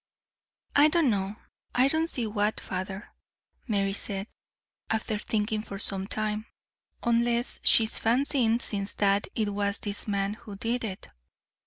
[0.75, 1.35] "I don't know.
[1.75, 3.09] I don't see what, father,"
[3.67, 4.25] Mary said,
[4.89, 6.47] after thinking for some time,
[7.03, 11.09] "unless she is fancying since that it was this man who did it.